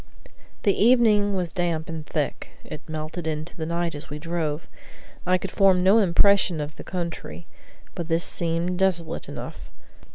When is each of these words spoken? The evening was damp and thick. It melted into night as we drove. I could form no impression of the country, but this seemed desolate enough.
The 0.63 0.73
evening 0.73 1.35
was 1.35 1.53
damp 1.53 1.87
and 1.87 2.03
thick. 2.03 2.53
It 2.65 2.81
melted 2.89 3.27
into 3.27 3.63
night 3.67 3.93
as 3.93 4.09
we 4.09 4.17
drove. 4.17 4.67
I 5.27 5.37
could 5.37 5.51
form 5.51 5.83
no 5.83 5.99
impression 5.99 6.59
of 6.59 6.75
the 6.75 6.83
country, 6.83 7.45
but 7.93 8.07
this 8.07 8.23
seemed 8.23 8.79
desolate 8.79 9.29
enough. 9.29 9.69